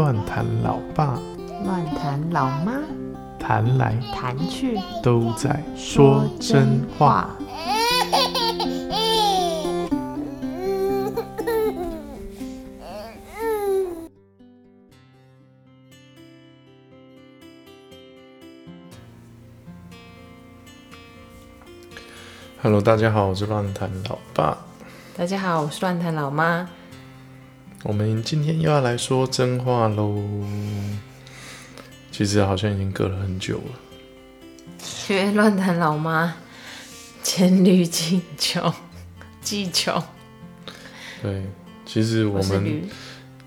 [0.00, 1.20] 乱谈老爸，
[1.62, 2.80] 乱谈老妈，
[3.38, 7.28] 谈来谈去都在说真话。。
[22.62, 24.56] Hello，大家好，我是乱谈老爸。
[25.14, 26.66] 大家好，我是乱谈老妈。
[27.82, 30.22] 我们今天又要来说真话喽。
[32.12, 33.80] 其实好像已经隔了很久了。
[35.08, 36.36] 因为乱谈老妈
[37.22, 38.72] 黔驴技穷，
[39.40, 40.02] 技穷。
[41.22, 41.42] 对，
[41.84, 42.88] 其实我们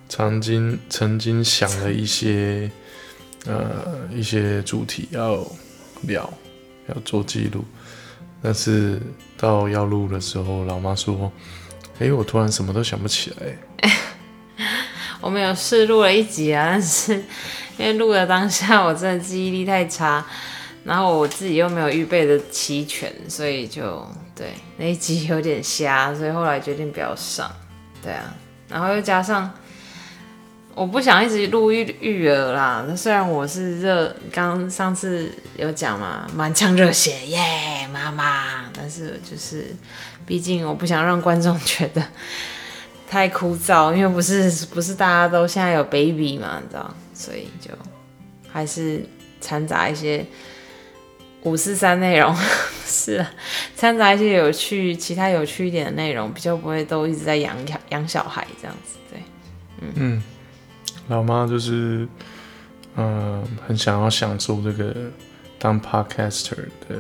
[0.10, 2.70] 曾经曾经想了一些
[3.46, 5.46] 呃一些主题要
[6.02, 6.32] 聊，
[6.88, 7.64] 要做记录，
[8.42, 9.00] 但是
[9.38, 11.32] 到要录的时候，老妈说
[12.00, 13.58] ：“哎、我突然什么都想不起来。
[15.24, 17.14] 我们有试录了一集啊，但是
[17.78, 20.24] 因为录的当下我真的记忆力太差，
[20.84, 27.50] 然后我自己又没有预备的齐全，所以就对那一集有点瞎，所以后来决定不要上。
[28.04, 28.36] 对啊，
[28.68, 29.50] 然后又加上
[30.76, 32.84] 我不想一直录育育儿啦。
[32.86, 39.74] 那虽然我是热，刚上次有讲嘛，满腔热血耶妈妈，但是就是
[40.26, 42.04] 毕竟我不想让观众觉得。
[43.14, 47.70] 太枯燥，因为不是不是大家都现在有 baby 嘛，你知道，所以就
[48.52, 49.06] 还是
[49.40, 50.26] 掺杂一些
[51.44, 52.36] 五四三内容，
[52.88, 53.32] 是啊，
[53.78, 57.56] 掺杂一些有趣、其他有趣一点的内容，比较不会都一直在养
[57.90, 59.22] 养小孩这样子，对。”
[59.94, 60.24] 嗯，
[61.08, 62.08] 老妈就是
[62.96, 64.92] 嗯、很想要享受这个
[65.60, 66.56] 当 podcaster
[66.90, 66.96] 的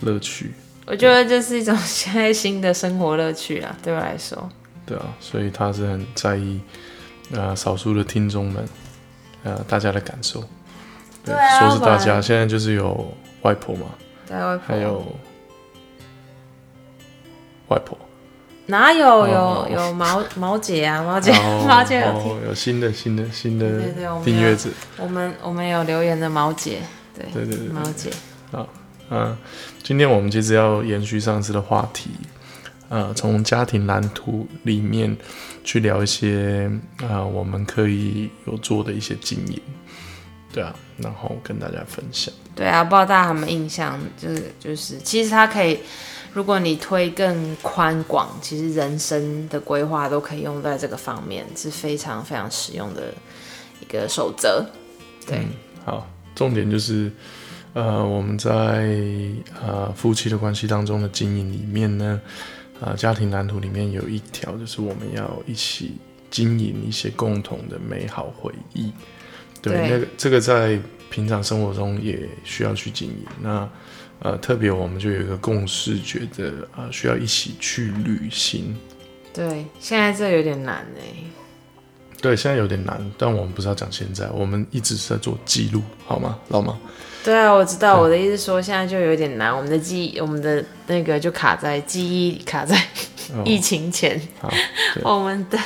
[0.00, 0.54] 乐趣，
[0.86, 4.48] 我觉得这是一种现在新的生活乐趣啊，对我来说。
[4.88, 6.58] 对啊，所以他是很在意
[7.32, 8.66] 呃少数的听众们
[9.44, 10.42] 呃大家的感受。
[11.24, 13.86] 对啊说是大家，现在就是有外婆嘛，
[14.26, 14.60] 对外婆。
[14.66, 15.04] 还有
[17.68, 17.98] 外婆，
[18.64, 21.32] 哪有哦有有毛毛姐啊， 毛姐
[21.68, 23.66] 毛姐有有新的新的新的
[24.24, 26.78] 订阅者，我们我们有留言的毛姐，
[27.14, 27.68] 对对对对对。
[27.74, 28.10] 毛姐。
[28.50, 28.66] 好
[29.10, 29.36] 嗯，
[29.82, 32.10] 今天我们其实要延续上次的话题，
[32.88, 35.16] 呃，从家庭蓝图里面
[35.62, 39.60] 去聊一些呃我们可以有做的一些经营，
[40.52, 42.32] 对啊，然后跟大家分享。
[42.54, 45.78] 对啊，不知道大家有没有印象，就是就是，其实它可以，
[46.32, 53.14] 如果你推更宽广，其实人生的规划都可以用在这个方面，是非常非常实用的
[53.80, 54.64] 一个守则。
[55.26, 55.46] 对，
[55.84, 57.12] 好，重点就是，
[57.74, 58.96] 呃，我们在
[59.62, 62.20] 呃夫妻的关系当中的经营里面呢，
[62.80, 65.96] 呃，家庭蓝图里面有一条，就是我们要一起
[66.30, 68.92] 经营一些共同的美好回忆。
[69.60, 70.78] 对，对那个这个在
[71.10, 73.24] 平常生活中也需要去经营。
[73.40, 73.68] 那
[74.20, 78.76] 呃，特别我们就有一个共识，觉得呃需要一起去旅行。
[79.32, 81.37] 对，现在这有点难哎。
[82.20, 86.76] 对，现在有点难，但我们不是要讲现在，我们一直是在做记录，好吗，老马？
[87.24, 92.74] 对啊，我知道，我的意思是说，现在就有点难，我们的记忆，我们的那个就卡在记忆，卡在
[93.34, 94.20] 哦疫情前。
[94.40, 94.48] 好，
[94.94, 95.58] 对我们的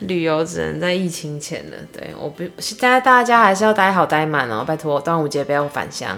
[0.00, 1.76] 旅游只能在疫情前了。
[1.92, 6.16] 对，我不，现在大家还是要待好待满哦，拜托，端午节不要返乡，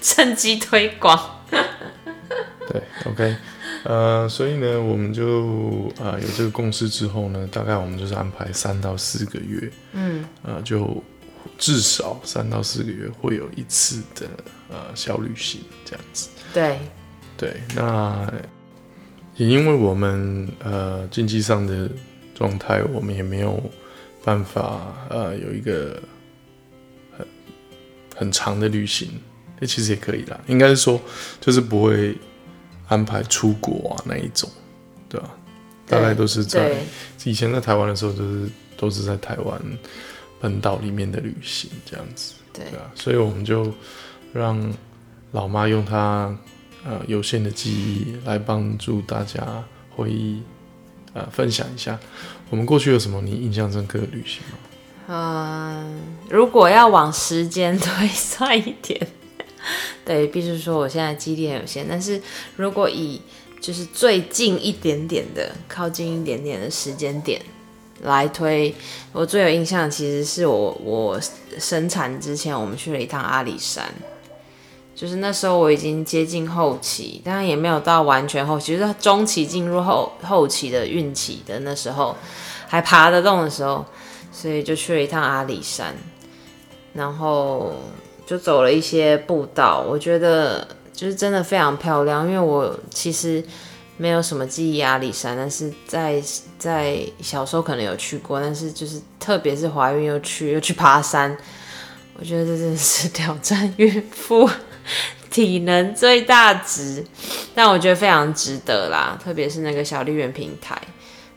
[0.00, 1.18] 趁机推广。
[1.50, 3.36] 对，OK，
[3.84, 11.02] 呃，所以呢，我们就呃有这个共识之后呢，大概我们就是安排三到四个月，嗯，呃，就
[11.56, 14.26] 至少三到四个月会有一次的
[14.68, 16.28] 呃小旅行这样子。
[16.52, 16.78] 对，
[17.38, 18.30] 对，那
[19.36, 21.88] 也因为我们呃经济上的
[22.34, 23.62] 状态，我们也没有
[24.22, 26.02] 办法呃有一个
[27.16, 27.26] 很
[28.14, 29.08] 很长的旅行，
[29.60, 31.00] 诶其实也可以啦，应该是说
[31.40, 32.14] 就是不会
[32.90, 34.50] 安排出国啊那一种，
[35.08, 35.30] 对吧、
[35.86, 36.76] 大概都是在，
[37.24, 39.60] 以前在台湾的时候，就是都是在台湾
[40.40, 42.34] 本岛里面的旅行这样子。
[42.52, 43.72] 对对啊，所以我们就
[44.32, 44.60] 让
[45.30, 46.36] 老妈用她
[46.84, 49.40] 呃有限的记忆来帮助大家
[49.94, 50.42] 回忆，
[51.12, 51.96] 呃，分享一下
[52.50, 54.58] 我们过去有什么你印象深刻的旅行吗？
[55.12, 59.06] 嗯，如果要往时间推算一点，
[60.04, 62.20] 对，必须说我现在记忆力很有限，但是
[62.56, 63.20] 如果以
[63.60, 67.40] 就是最近一点点的、靠近一点点的时间点
[68.02, 68.74] 来推，
[69.12, 71.20] 我最有印象其实是我我
[71.58, 73.84] 生产之前，我们去了一趟阿里山。
[74.92, 82.14] 就是那时候我已经接近后期，当然也没有到完全后期，就是中期进入后后期的孕期的那时候，
[82.66, 83.82] 还爬得动的时候，
[84.30, 85.94] 所以就去了一趟阿里山，
[86.92, 87.74] 然后
[88.30, 92.24] 就走了一些步道，我觉得就是真的非常漂亮。
[92.28, 93.44] 因为我其实
[93.96, 96.22] 没有什么记忆阿里山，但是在
[96.56, 101.36] 在小时候可能有去过，但是就是特别是怀孕又去又去爬山，
[102.20, 104.48] 我觉得这真是 挑战孕妇
[105.28, 107.04] 体能最大值，
[107.52, 110.80] 但我觉得非常值得啦，特别是那个小丽园平台，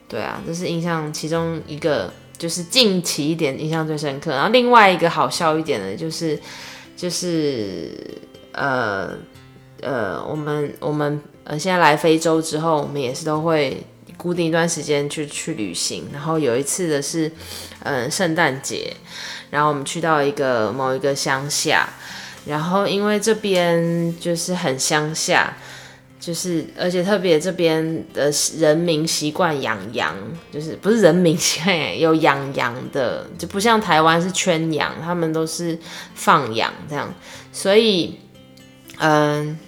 [0.07, 2.13] 对啊，这是印象其中一个。
[2.35, 6.37] 就是近期一点印象最深刻，然后另外一个好笑一点的，就是
[7.03, 7.91] 就是
[8.53, 9.13] 呃
[9.81, 13.85] 呃，我们我们呃现在来非洲之后，我们也是都会
[14.15, 16.07] 固定一段时间去去旅行。
[16.13, 17.29] 然后有一次的是
[17.81, 18.95] 嗯圣诞节，
[19.49, 21.89] 然后我们去到一个某一个乡下，
[22.45, 25.57] 然后因为这边就是很乡下。
[26.25, 30.15] 就是，而且特别这边的人民习惯养羊，
[30.53, 35.77] 就是不是人民习惯有养羊的，就不像台湾是圈养，他们都是
[36.15, 37.13] 放养这样。
[37.51, 38.17] 所以，
[38.99, 39.59] 嗯，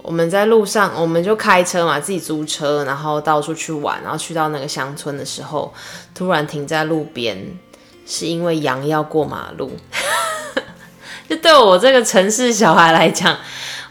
[0.00, 5.74] 我们在路上，我们就开车嘛，自己租车，然后到处去玩，然后去到那个乡村的时候，
[6.14, 7.36] 突然停在路边，
[8.06, 9.72] 是因为羊要过马路。
[11.28, 13.36] 就对我这个城市小孩来讲。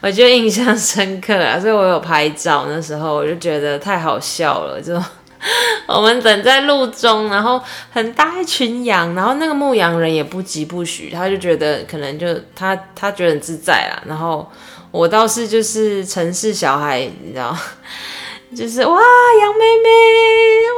[0.06, 2.68] 我就印象深刻啊， 所以我有拍照。
[2.70, 4.94] 那时候我就觉得太好笑了，就
[5.90, 7.60] 我们等在路中，然后
[7.90, 14.04] 很大一群羊，然后那个牧羊人也不急不徐，他就觉得可能就他他觉得很自在啦。
[14.06, 14.48] 然后
[14.92, 17.58] 我倒是就是城市小孩，你知道，
[18.56, 18.96] 就是哇
[19.42, 19.90] 羊妹妹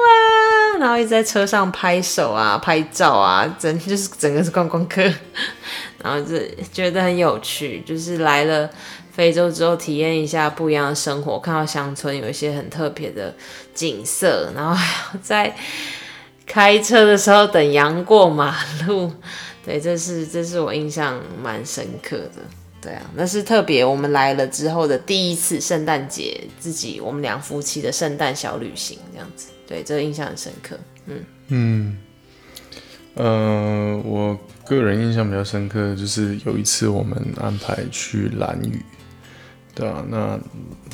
[0.06, 5.02] 哇，然后一直在车上拍手啊、拍照啊，整就是整个是观光客，
[6.02, 6.38] 然后就
[6.72, 8.70] 觉得很有趣，就是来了。
[9.18, 13.34] 非洲之后体验一下不一样的生活，看到乡村有一些很特别的
[13.74, 15.56] 景色，然后还要在
[16.46, 18.56] 开车的时候等羊过马
[18.86, 19.12] 路，
[19.66, 22.44] 对，这是这是我印象蛮深刻的，
[22.80, 30.78] 对啊，那是特别我们来了之后的第一次圣诞节，自己我们两夫妻的圣诞小旅行这样子，对，这个印象很深刻，
[31.08, 31.26] 嗯。
[31.48, 31.98] 嗯，
[33.16, 38.80] 呃，我个人印象比较深刻的就是有一次我们安排去蓝屿。
[39.78, 40.40] 对啊，那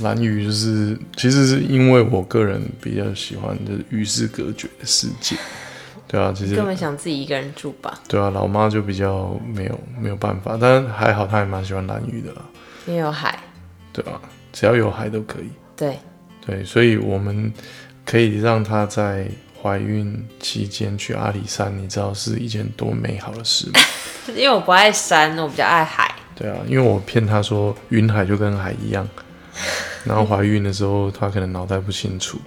[0.02, 5.38] 蓝屿就是，其实是因为我个人比较喜欢的与世隔绝的世界。
[6.06, 7.98] 对啊，其实根本想自己一个人住吧。
[8.10, 12.42] 对啊，老妈就比较没有没有办法，但还好她也蛮喜欢蓝屿的啦。
[12.86, 13.40] 也有海。
[13.94, 14.20] 对啊，
[14.52, 15.50] 只要有海都可以。
[15.78, 15.98] 对。
[16.46, 17.54] 对，所以我们
[18.06, 19.26] 可以让她在
[19.62, 23.80] 怀孕期间去阿里山，你知道是一件多美好的事吗？
[24.36, 26.14] 因为我不爱山，我比较爱海。
[26.36, 29.08] 对啊，因为我骗他说云海就跟海一样，
[30.04, 32.40] 然后怀孕的时候他可能脑袋不清楚，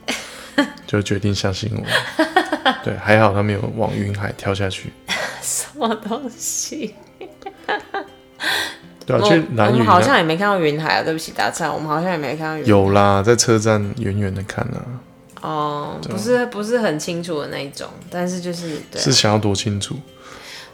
[0.87, 1.83] 就决定相信我。
[2.85, 4.93] 对，还好他没有往云海跳下去。
[5.43, 6.95] 什么东西？
[9.07, 11.03] 对啊，去南屿好像也没看到云海啊。
[11.03, 12.67] 对不起，打岔，我们好像也没看到。
[12.67, 14.83] 有啦，在车站远远的看啊。
[15.43, 19.97] 哦，不是不是很清楚的那一种，但是就是是想要多清楚。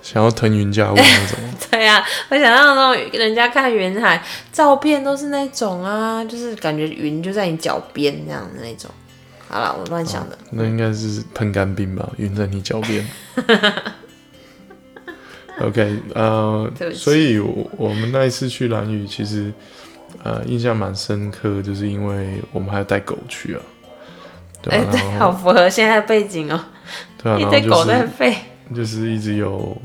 [0.02, 1.38] 想要腾云驾雾那种，
[1.70, 4.22] 对啊，我想到那种人家看云海
[4.52, 8.90] 照片都是那种啊，就是感觉云就在你脚边那样的那种。
[9.48, 10.36] 好了，我乱想的。
[10.50, 13.06] 那应该是喷干冰吧，云在你脚边。
[15.60, 19.52] OK，呃，所以我们那一次去蓝屿，其实
[20.24, 23.60] 呃印象蛮深刻，就是因为我们还要带狗去啊。
[24.70, 26.58] 哎，对，好符合现在的背景哦。
[27.22, 28.34] 对啊，一堆狗在吠。
[28.74, 29.76] 就是一直有。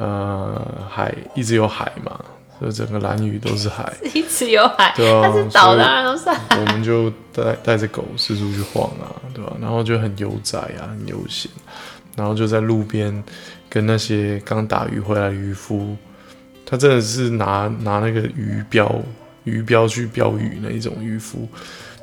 [0.00, 2.20] 呃，海一直有海嘛，
[2.56, 6.56] 所以整个蓝屿都是海， 一直有海，对啊，它是岛当然都是海。
[6.56, 9.56] 我们就带带着狗四处去晃啊，对吧？
[9.60, 11.50] 然后就很悠哉啊，很悠闲，
[12.14, 13.24] 然后就在路边
[13.68, 15.96] 跟那些刚打鱼回来的渔夫，
[16.64, 19.02] 他真的是拿拿那个鱼标
[19.42, 21.48] 鱼标去标鱼那一种渔夫，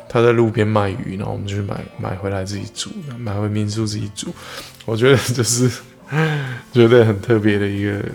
[0.10, 4.36] 他在路边卖鱼，然后我们就去买买回来自己煮，买回民宿自己煮，
[4.84, 5.72] 我觉得就是。
[6.71, 8.05] 觉得很特别的一个，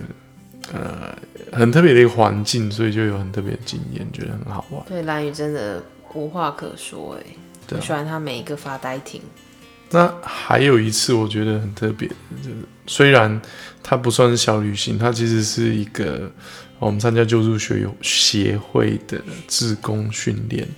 [0.72, 1.16] 呃，
[1.52, 4.82] 很特别的一个环境，所以就有很特别的经验，觉得很好玩。
[4.86, 5.82] 对，蓝宇真的
[6.14, 7.34] 无话可说，哎，
[7.70, 9.20] 我喜欢他每一个发呆亭。
[9.90, 12.08] 那还有一次，我觉得很特别，
[12.42, 12.56] 就是
[12.86, 13.40] 虽然
[13.82, 16.30] 它不算是小旅行，它其实是一个
[16.78, 20.68] 我们参加救助学友协会的自工训练。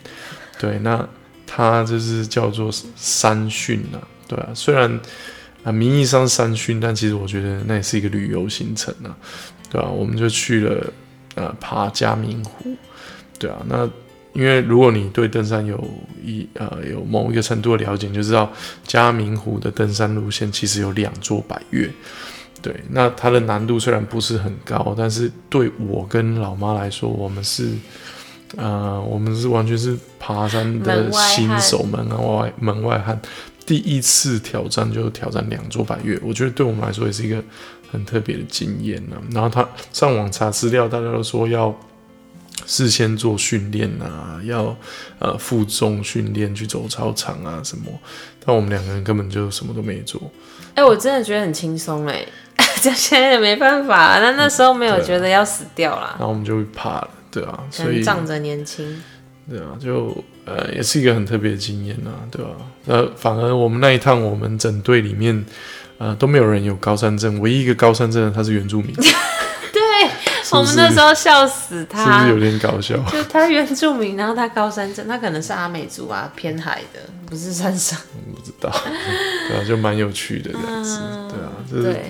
[0.59, 1.07] 对，那
[1.47, 4.99] 它就是叫做三训啊，对啊，虽然。
[5.64, 9.16] 啊，名义上三训，但其实我觉得那也是一个旅游行程啊，
[9.71, 9.88] 对吧？
[9.88, 10.92] 我们就去了
[11.35, 12.76] 呃爬嘉明湖，
[13.38, 13.88] 对啊，那
[14.33, 15.78] 因为如果你对登山有
[16.25, 18.50] 一呃有某一个程度的了解，你就知道
[18.85, 21.90] 嘉明湖的登山路线其实有两座百岳。
[22.61, 27.69] 对，那它的难度虽然不是很高，但是对我跟老妈来说，我们是
[28.57, 33.21] 呃我们是完全是爬山的新手门外门外汉，
[33.73, 37.43] 第一次挑战就挑战两座百岳，我觉得对我们来说也是一个
[37.91, 39.17] 很特别的经验呢。
[39.31, 41.75] 然后他上网查资料，大家都说要。
[42.64, 44.76] 事先做训练啊，要
[45.19, 47.87] 呃负重训练去走操场啊什么，
[48.45, 50.21] 但我们两个人根本就什么都没做。
[50.75, 52.25] 哎，我真的觉得很轻松哎，
[52.81, 56.14] 这现在也没办法，那那时候没有觉得要死掉啦。
[56.19, 59.02] 然后我们就怕了，对啊，所以仗着年轻，
[59.50, 62.50] 对啊，就呃也是一个很特别的经验啊，对吧？
[62.85, 65.45] 那反而我们那一趟，我们整队里面
[65.99, 68.95] 呃都没有人有高山症，唯一一个高山症的他是原住民。
[69.73, 70.11] 对
[70.51, 72.97] 我们那时候笑死他，是不是有点搞笑？
[73.11, 77.99] 就他原住民，然后他高山症，他可能是阿美族啊，偏海的，不是山上。
[78.35, 78.71] 不知道，
[79.49, 80.99] 对啊，就蛮有趣的这样子，
[81.31, 82.01] 对啊，就是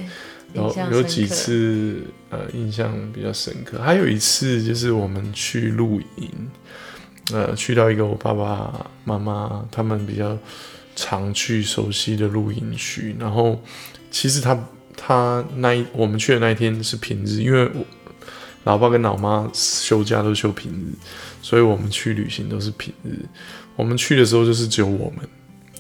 [0.55, 6.29] 有有几次呃印象比较深刻，还有一次就是我们去露营，
[7.33, 10.39] 呃，去到一个我爸爸妈妈他们比较
[10.95, 13.61] 常去熟悉的露营区，然后
[14.11, 14.59] 其实他
[14.97, 17.85] 他那一我们去的那一天是平日，因为我。
[18.65, 20.95] 老爸跟老妈休假都休平日，
[21.43, 23.19] 所以我们去旅行都是平日。
[23.75, 25.29] 我们去的时候就是只有我们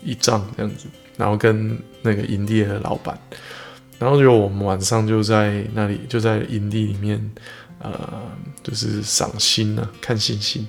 [0.02, 3.16] 一仗这样子，然后跟那个营地的老板，
[4.00, 7.30] 然后就我们晚上就在那里就在营地里面，
[7.78, 7.92] 呃，
[8.64, 10.66] 就是赏星啊，看星星。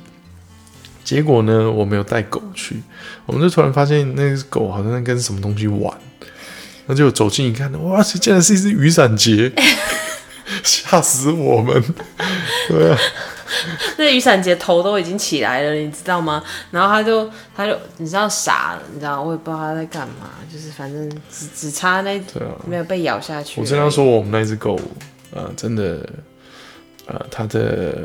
[1.03, 2.81] 结果呢，我没有带狗去，
[3.25, 5.93] 我们就突然发现那只狗好像在跟什么东西玩，
[6.85, 9.51] 那就走近一看，哇，这竟然是一只雨伞节。
[10.61, 11.81] 吓死我们！
[12.67, 12.97] 对啊，
[13.97, 16.43] 那雨伞节头都已经起来了，你知道吗？
[16.69, 22.21] 然后他就他就你知道傻了，你知道我也不知道他在干嘛，就是反正只只差那
[22.67, 23.59] 没有被咬下去。
[23.61, 24.79] 我经常说我们那只狗，
[25.31, 26.07] 呃，真的。
[27.13, 27.95] 呃，他的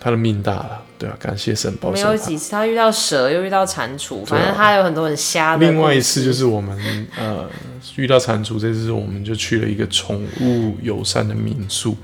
[0.00, 1.94] 他的命大了，对啊，感谢神保守。
[1.94, 5.64] 没有几次，他遇到蛇，又遇到蟾蜍，反正他有很多很瞎的。
[5.64, 7.48] 另外一次就是我们呃
[7.94, 11.96] 遇到蟾蜍，这次我们就去了一个宠物友善的民宿，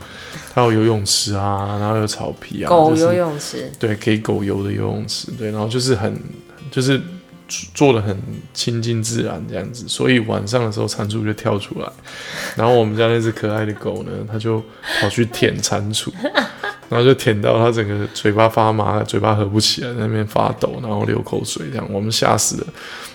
[0.54, 6.16] 它有游泳池啊，然后有草皮啊，狗游泳池，对，给狗游的游泳池，对，然后就是很
[6.70, 7.00] 就是。
[7.74, 8.20] 做的很
[8.52, 11.88] 亲近自然这样子，所以晚上的时候蟾蜍就跳出来，
[12.56, 14.62] 然后我们家那只可爱的狗呢，它就
[15.00, 16.12] 跑去舔蟾蜍，
[16.88, 22.66] 然后就舔到它整个嘴巴发麻，嘴巴合不起来，在那边发抖，然后流口水，这样我们吓死了，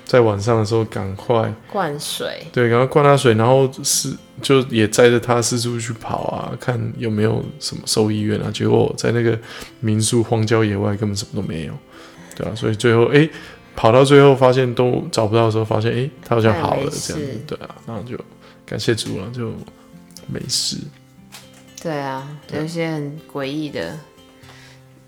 [0.05, 9.37] 在晚上的时候赶快灌水，对，赶快灌它水，然后是就也载着它四处去跑啊，看有没有什么兽医院啊，结果在那个
[9.81, 11.73] 民宿荒郊野外根本什么都没有，
[12.35, 13.29] 对啊，所以最后哎。
[13.75, 18.17] 跑到最后发现都找不到的时候，发现哎，他好像好了这样子，对啊，然后就
[18.65, 19.51] 感谢主了，就
[20.27, 20.77] 没事。
[21.81, 23.97] 对啊，有一些很诡异的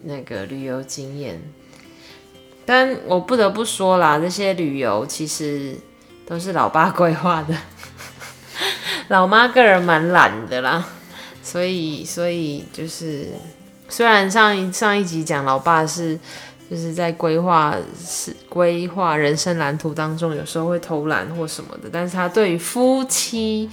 [0.03, 1.41] 那个旅游经验，
[2.65, 5.77] 但我不得不说啦，这些旅游其实
[6.25, 7.55] 都是老爸规划的，
[9.09, 10.83] 老妈个人蛮懒的啦，
[11.43, 13.27] 所以所以就是
[13.89, 16.17] 虽然上一上一集讲老爸是。
[16.69, 23.69] 就是在规划是规划人生蓝图当中，有时候会偷懒或什么的，但是他对于夫妻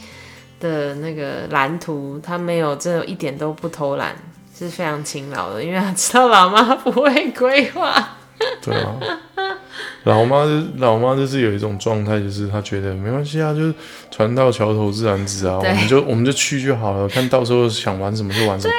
[0.58, 4.14] 的那个蓝图，他没有真的一点都不偷懒，
[4.56, 8.16] 是非常勤劳的，因为他知道老妈不会规划。
[8.62, 8.96] 对啊，
[10.04, 13.74] 老妈就老妈就是有一种状态，就是她觉得没关系啊，就是
[14.10, 18.74] 船到桥头自然直啊，我们就我们就去就好了，看到时候想玩什么就玩什么。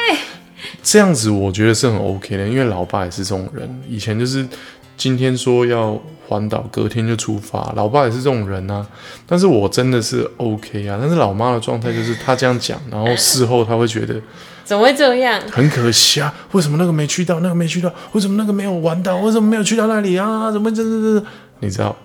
[0.83, 3.81] 这样子我觉得是很 OK 的，因为老爸也是这种人。
[3.87, 4.47] 以前就是
[4.95, 8.85] 今天说要环岛，隔天就出发，老爸也是这种人啊。
[9.25, 10.97] 但是我真的是 OK 啊。
[10.99, 14.15] 但是老妈的状态就是她这样讲，然后事后她会觉得
[14.63, 15.41] 怎么会这样？
[15.51, 17.93] 很可惜啊，为什么那个没去到，那个没去到？
[18.13, 19.17] 为什么那个没有玩到？
[19.17, 20.51] 为什么没有去到那里啊？
[20.51, 21.25] 怎么这这这？
[21.59, 21.95] 你知道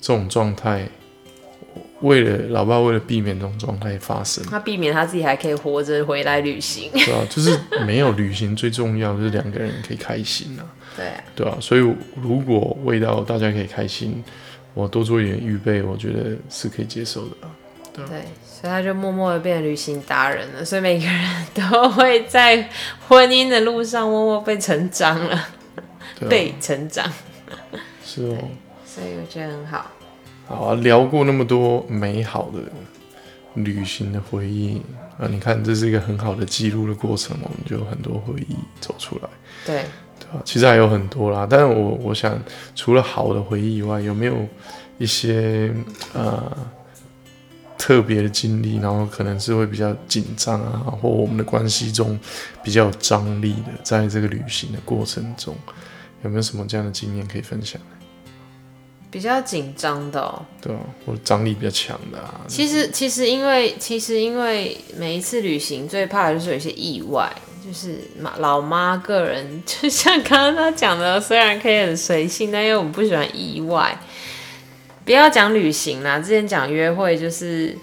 [0.00, 0.88] 这种状态？
[2.00, 6.90] 为了老爸，为了避免这种状态发生，他避免他自己还可以活着回来旅行。
[6.92, 10.66] 对啊，就是没有旅行最重要就是两个人可以开心啊。
[10.96, 11.80] 对啊，对啊，所以
[12.20, 14.22] 如果味道大家可以开心，
[14.74, 17.36] 我多做一点预备，我觉得是可以接受的。
[17.92, 18.04] 对，
[18.44, 20.64] 所以他就默默的变成旅行达人了。
[20.64, 22.68] 所以每个人都会在
[23.08, 25.48] 婚姻的路上默默被成长了，
[26.28, 27.10] 被成长。
[28.04, 28.36] 是哦，
[28.84, 29.90] 所以我觉得很好。
[30.46, 32.60] 好啊，聊过那么多美好的
[33.54, 34.82] 旅行的回忆
[35.18, 39.28] 啊，你看这是一个很好的记录的过程，我们就很多回忆走出来。
[39.64, 39.84] 对
[40.20, 40.42] 对吧？
[40.44, 42.38] 其实还有很多啦，但是我我想，
[42.74, 44.46] 除了好的回忆以外，有没有
[44.98, 45.72] 一些
[46.12, 46.52] 呃
[47.78, 52.18] 特别的经历，然后可能是会比较紧张啊，或我们的关系中
[52.62, 55.54] 比较有张力的，在这个旅行的过程中，
[56.22, 57.80] 有没有什么这样的经验可以分享？
[59.14, 62.40] 比较紧张的哦，对啊，或者张力比较强的啊。
[62.48, 67.32] 其实其实因为其实因为每一次旅行最怕的就是有一些意外，
[67.64, 73.96] 就是妈老妈个人就像刚刚他讲的，虽然可以很随性，但因为我们不喜欢意外。
[75.04, 77.78] 不要讲旅行啦，之前讲约会就是。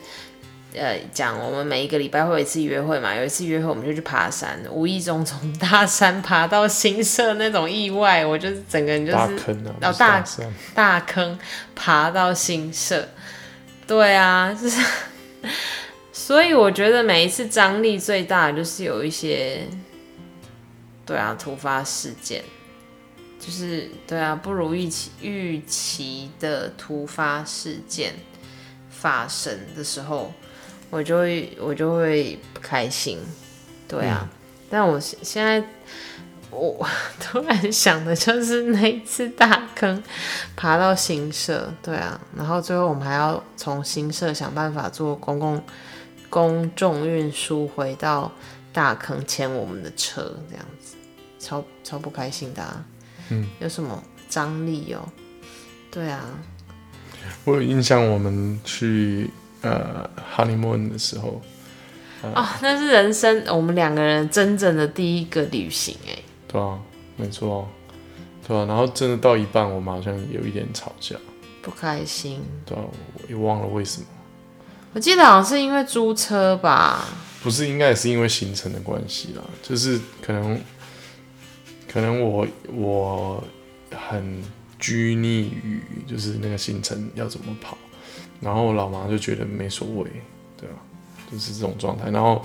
[0.74, 10.26] 呃，讲我们每一个礼拜会有一次约会嘛，有一次约会我们就去爬山，无意中从大山爬到新社那种意外，我就是整个人就是大坑大
[10.74, 11.38] 大坑
[11.76, 13.06] 爬到新社，
[13.86, 14.82] 对啊，就是，
[16.14, 19.68] 所以我觉得每一次张力最大的就是有一些，
[21.06, 22.42] 对啊，突发事件，
[23.38, 28.14] 就是对啊，不如预期预期的突发事件
[28.90, 30.32] 发生的时候。
[30.92, 33.18] 我就会我就会不开心，
[33.88, 34.30] 对啊，
[34.70, 35.64] 但我现在
[36.50, 36.86] 我
[37.18, 40.04] 突然想的就是那一次大坑
[40.58, 45.64] 爬到新社，对啊，然后最后我们还要从新社想办法坐公共
[46.30, 48.30] 公众运输回到
[48.74, 50.98] 大坑牵我们的车，这样子
[51.40, 52.86] 超超不开心的，啊。
[53.30, 55.08] 嗯，有什么张力哦？
[55.90, 56.22] 对啊，
[57.46, 59.30] 我有印象，我们去。
[59.62, 61.40] 呃，honeymoon 的时候，
[62.24, 66.80] 哦，那是人生我们两个人真正的第一个旅行，哎，对啊，
[67.16, 67.68] 没错，
[68.48, 71.16] 对啊，然后真的到一半，我们好像有一点吵架，
[71.62, 74.08] 不开心，对啊，我也忘了为什么，
[74.94, 77.06] 我记得好像是因为租车吧，
[77.44, 80.60] 不是，应该也是因为行程的关系啦，就是可能，
[81.88, 83.44] 可能我我
[83.92, 84.44] 很
[84.80, 87.78] 拘泥于就是那个行程要怎么跑。
[88.42, 90.04] 然后老妈就觉得没所谓，
[90.58, 90.76] 对吧？
[91.32, 92.10] 就是这种状态。
[92.10, 92.44] 然后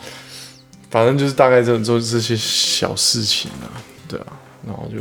[0.90, 4.26] 反正就是大概这做这些小事情啊，对啊。
[4.64, 4.98] 然后就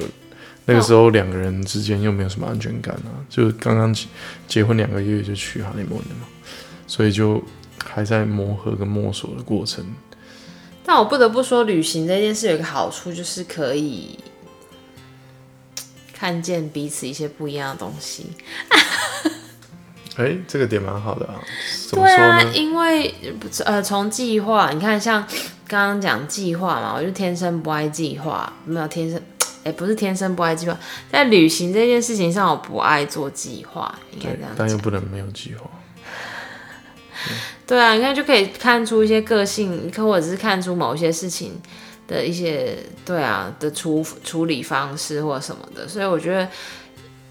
[0.65, 3.95] 那个时候两个人之间又没有什么安全感啊，就刚刚
[4.47, 6.27] 结婚两个月就去哈利摩尼嘛，
[6.87, 7.43] 所以就
[7.83, 9.85] 还在磨合跟摸索的过程。
[10.83, 14.19] 但我不得不说，旅行这件事有一个好处，就是可以
[16.13, 18.27] 看见彼此一些不一样的东西。
[20.17, 21.35] 哎，这个点蛮好的啊。
[21.91, 23.13] 对啊，因为
[23.65, 25.21] 呃，从计划，你看像
[25.67, 29.21] 刚刚讲计划嘛，我就天生不爱计划，没有天生，
[29.65, 30.77] 哎，不是天生不爱计划，
[31.11, 34.51] 在旅行这件事情上，我不爱做计划，应该这样。
[34.55, 35.69] 但又不能没有计划。
[37.67, 41.61] 对啊，你看就可以看出一些个性，可或者是看出某些事情
[42.07, 46.47] 的一些对啊的处处理方式或什么的，所以我觉得。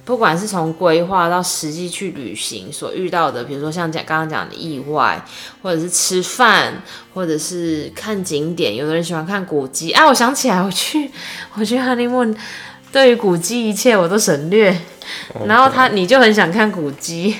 [0.04, 5.24] 不管是从规划到实际去旅行所遇到的，比如说像讲刚刚讲的意外，
[5.62, 6.82] 或者是吃饭，
[7.14, 9.92] 或者是看景点，有的人喜欢看古迹。
[9.92, 11.10] 啊，我想起来，我去，
[11.56, 12.22] 我去哈利木，
[12.94, 14.72] 对于古迹一切我都省略。
[15.46, 17.36] 然后他你就很想看古迹，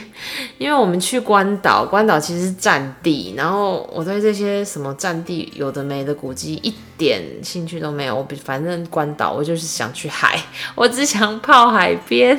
[0.58, 8.16] 因为我们去关岛，关岛其实是战地，然后我对这些什么战地有的没的古迹一点兴趣都没有。
[8.16, 10.36] 我比反正关岛，我就是想去海，
[10.74, 12.36] 我只想泡海边。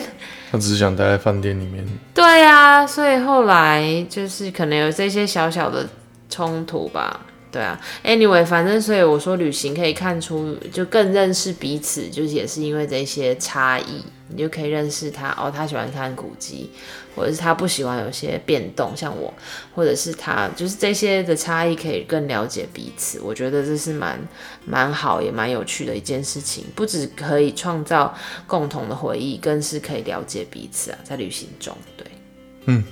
[0.51, 1.87] 他只是想待在饭店里面。
[2.13, 5.87] 对啊，所以后来就是可能有这些小小的
[6.29, 7.21] 冲突吧。
[7.55, 14.03] 对啊，anyway，反正所以我说旅行可以看出就更认识彼此，就是也是因为这些差异。
[14.27, 16.69] 你就可以认识他哦，他喜欢看古迹，
[17.15, 19.31] 或者是他不喜欢有些变动，像我，
[19.73, 23.21] 或者是他就是这些的差异可以更了解彼此。
[23.21, 24.19] 我觉得这是蛮
[24.65, 28.13] 蛮好也蛮有趣的一件事情，不止可以创造
[28.47, 32.05] 共同的回忆，更是可以了解彼此啊，在旅行中，对，
[32.65, 32.83] 嗯，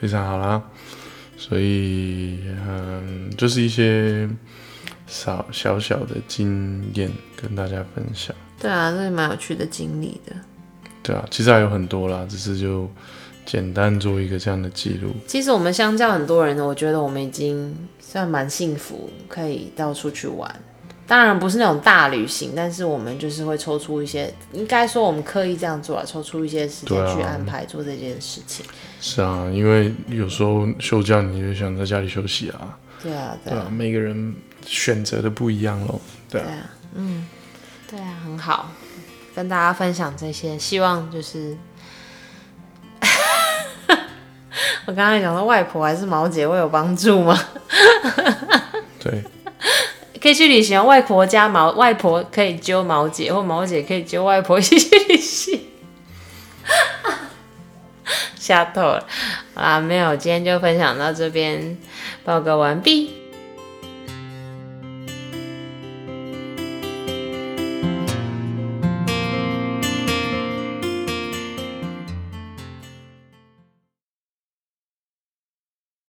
[0.00, 0.62] 非常好啦。
[1.36, 4.28] 所以嗯，就是一些
[5.06, 8.34] 小小小的经验跟大家分享。
[8.58, 10.34] 对啊，这是蛮有趣的经历的。
[11.02, 12.90] 对啊，其实还有很多啦，只是就
[13.44, 15.10] 简单做一个这样的记录。
[15.26, 20.52] 其实我们相较很多人，我觉得我们已经算蛮幸福，可以到处去玩。
[21.06, 28.66] 当然不是那种大旅行，但是我们就是会抽出一些，应该说我们刻意这样做啊，抽出一些时间去安排做这件事情。
[29.00, 32.76] 是啊，因为有时候休假你就想在家里休息啊。
[33.02, 36.00] 对啊，对啊，每个人选择的不一样喽。
[36.28, 37.26] 对啊，嗯。
[37.88, 38.68] 对啊，很好，
[39.32, 41.56] 跟大家分享这些，希望就是，
[44.86, 47.38] 我刚才讲的外婆还是毛姐会有帮助吗？
[48.98, 49.22] 对，
[50.26, 55.60] 可以去旅行，外婆家毛外婆可以揪毛姐，或毛姐可以揪外婆一起去旅行。
[58.36, 59.06] 吓透了，
[59.54, 61.78] 啊，没有，今天就分享到这边，
[62.24, 63.15] 报告完毕。